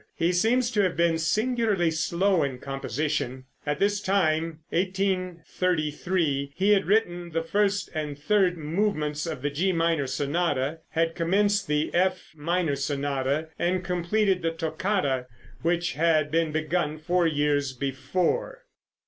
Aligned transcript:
He 0.15 0.31
seems 0.33 0.71
to 0.71 0.81
have 0.81 0.97
been 0.97 1.19
singularly 1.19 1.91
slow 1.91 2.41
in 2.41 2.57
composition. 2.57 3.45
At 3.67 3.77
this 3.77 4.01
time, 4.01 4.61
1833, 4.69 6.53
he 6.55 6.69
had 6.71 6.87
written 6.87 7.29
the 7.29 7.43
first 7.43 7.87
and 7.93 8.17
third 8.17 8.57
movements 8.57 9.27
of 9.27 9.43
the 9.43 9.51
G 9.51 9.71
minor 9.71 10.07
sonata, 10.07 10.79
had 10.89 11.13
commenced 11.13 11.67
the 11.67 11.93
F 11.93 12.31
minor 12.35 12.75
sonata 12.75 13.49
and 13.59 13.83
completed 13.85 14.41
the 14.41 14.49
"Toccata," 14.49 15.27
which 15.61 15.93
had 15.93 16.31
been 16.31 16.51
begun 16.51 16.97
four 16.97 17.27
years 17.27 17.71
before. 17.71 18.63